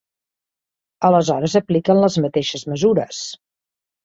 Aleshores 1.09 1.57
apliquen 1.59 2.01
les 2.05 2.17
mateixes 2.25 2.67
mesures. 2.75 3.23